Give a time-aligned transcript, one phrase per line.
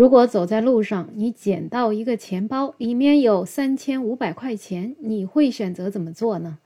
[0.00, 6.56] 如果走在路上，你捡到一个钱包，里面有三千五百块钱，你会选择怎么做呢？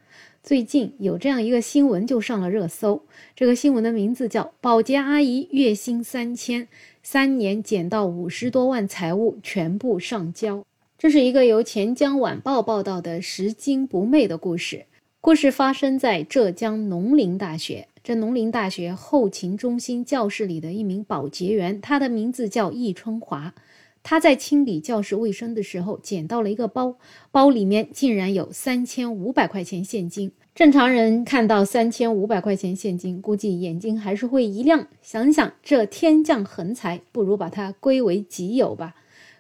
[0.41, 3.03] 最近有这样一个新闻就上了热搜，
[3.35, 6.69] 这个新闻的名字叫“保洁阿姨月薪三千，
[7.03, 10.65] 三年捡到五十多万财物全部上交”。
[10.97, 14.85] 这是一个由钱江晚报报道的拾金不昧的故事。
[15.21, 17.89] 故事发生在浙江农林大学。
[18.05, 23.55] 这农林大学后勤中心教室里的一名保洁员，他的名字叫易春华。
[24.03, 26.99] 他在清理教室卫生的时候，捡到了一个包，
[27.31, 30.31] 包里面竟然有三千五百块钱现金。
[30.55, 38.95] 正常人看到三千五百块钱现金，估计眼睛还是会一亮，想想这天降横财，不如把它归为己有吧。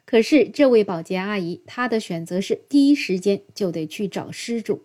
[0.06, 4.80] 可是这位保洁阿姨，她的选择是第一时间就得去找失主。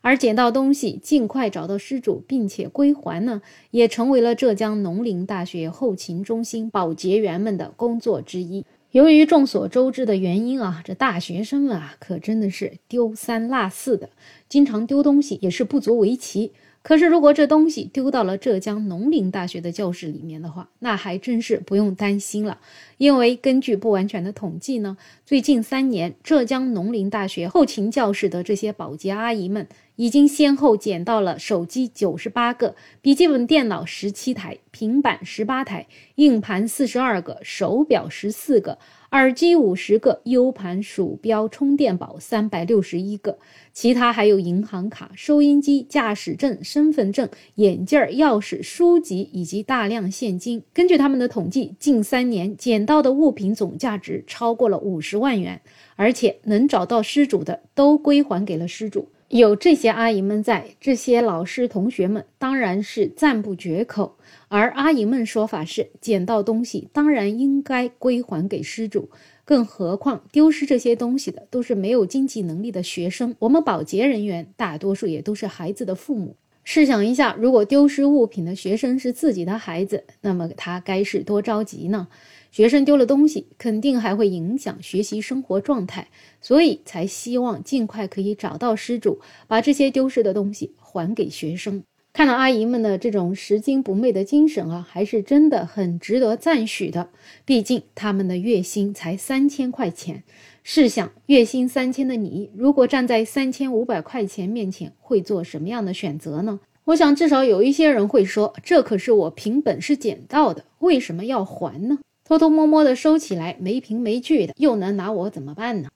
[0.00, 8.64] 而捡到东西，尽快找到失主，并且归还呢，也成为了浙江农林大学后勤中心保洁员们的工作之一。
[8.92, 14.08] 由于众所周知的原因啊，这大学生们啊，可真的是丢三落四的，
[14.48, 16.52] 经常丢东西也是不足为奇。
[16.80, 22.58] 可是，如果这东西丢到了浙江农林大学的教室里面的话，那还真是不用担心了。
[22.96, 38.78] 因为根据不完全的统计呢，最近三年，浙江农林大学后勤教室的这些保洁阿姨们，已经先后捡到了手机九十八个、笔记本电脑十七台、平板十八台、硬盘四十二个、手表十四个。
[39.12, 43.38] 耳机五十个，U 盘、鼠标、充电宝三百六十一个，
[43.72, 50.62] 其他还有银行卡、收音机、驾驶证、身份证、眼镜、钥匙、书籍以及大量现金。
[50.74, 55.62] 根据他们的统计，近三年捡到的物品总价值超过了五十万元，
[55.96, 59.08] 而且能找到失主的都归还给了失主。
[59.28, 64.16] 有这些阿姨们在，这些老师同学们当然是赞不绝口。
[64.48, 69.10] 而阿姨们说法是，捡到东西当然应该归还给失主，
[69.44, 73.36] 更何况丢失这些东西的都是没有经济能力的学生。
[73.40, 76.34] 我们保洁人员大多数也都是孩子的父母。
[76.70, 82.08] 试想一下，如果丢失物品的学生是自己的孩子，那么他该是多着急呢？
[82.50, 86.08] 学生丢了东西，肯定还会影响学习生活状态，
[86.42, 91.82] 所以才希望尽快可以找到失主，把这些丢失的东西还给学生。
[92.18, 97.10] 看到阿姨们的这种拾金不昧的精神啊，还是真的很值得赞许的。
[97.44, 100.24] 毕竟他们的月薪才三千块钱，
[100.64, 106.58] 试想月薪三千的你，如果站在三千五百块钱面前，会做什么样的选择呢？
[106.86, 115.88] 我想至少有一些人会说：“这可是我凭本事捡到的，为什么要还呢？”偷偷摸摸的收起来，没凭没据的，又能拿我怎么办呢？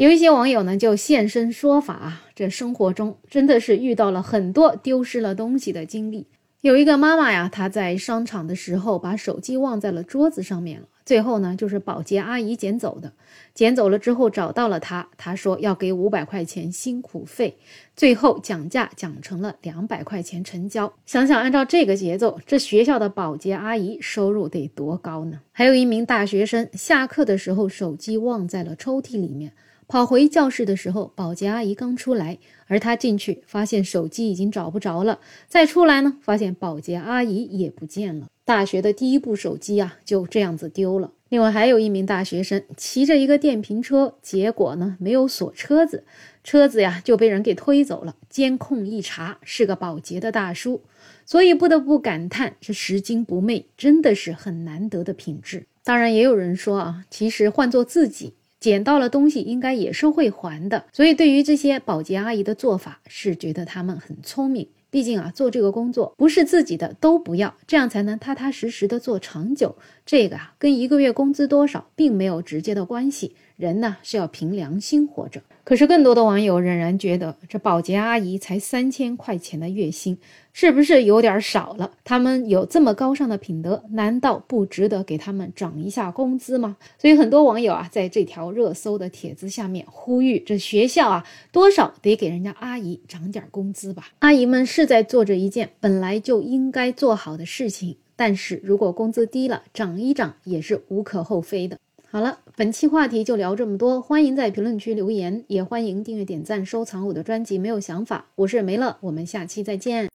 [0.00, 6.26] 有一些网友呢就现身说法啊，这生活中真的是遇到了很多丢失了东西的经历。
[6.62, 13.12] 有一个妈妈呀，她在商场的时候把手机忘在了桌子上面了，最后呢就是保洁阿姨捡走的，
[13.52, 17.58] 捡走了之后找到了她，她说要给五百块钱辛苦费，
[17.94, 20.90] 最后讲价讲成了两百块钱成交。
[21.04, 25.40] 想想按照这个节奏，这学校的保洁阿姨收入得多高呢？
[25.52, 29.52] 还有一名大学生下课的时候手机忘在了抽屉里面。
[29.90, 35.18] 跑回教室的时候，保洁阿姨刚出来，而他进去发现手机已经找不着了。
[35.48, 38.28] 再出来呢，发现保洁阿姨也不见了。
[38.44, 41.10] 大学的第一部手机啊，就这样子丢了。
[41.28, 46.04] 另外还有一名大学生骑着一个电瓶车，结果呢没有锁车子，
[46.44, 48.14] 车子呀就被人给推走了。
[48.28, 50.82] 监控一查，是个保洁的大叔，
[51.26, 55.66] 所以不得不感叹，这拾金不昧真的是很难得的品质。
[55.82, 58.34] 当然，也有人说啊，其实换做自己。
[58.60, 60.84] 捡到了东西，应该也是会还的。
[60.92, 64.68] 所以，对于这些保洁阿姨的做法，是觉得他们很聪明。
[64.92, 69.76] 毕竟啊，做这个工作不是自己的都不要，这样才能踏踏实实的做长久。
[70.04, 73.36] 这个啊，跟一个月工资多少并没有直接的关系。
[73.60, 75.42] 人呢是要凭良心活着。
[75.62, 80.18] 可是更多的网友仍然觉得，这保洁阿姨才三千块钱的月薪，
[80.52, 81.92] 是不是有点少了？
[82.02, 86.76] 他们有这么高尚的品德，难道不值得给他们涨一下工资吗？
[86.98, 94.08] 所以很多网友啊，在这条热搜的帖子下面呼吁，这学校啊，多少得给人家阿姨涨点工资吧。
[94.20, 101.78] 阿姨们是在做着一件本来就应该做好的事情，但是如果工资低了，涨一涨也是无可厚非的。
[102.12, 107.56] 好了，本期话题就聊这么多，欢迎在评论区留言，也欢迎订阅、点赞、收藏我的专辑。
[107.56, 110.08] 没有想法，我是梅乐，我们下期再见。